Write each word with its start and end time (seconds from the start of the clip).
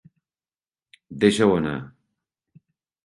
Deixa-ho 1.25 1.59
anar. 1.61 1.77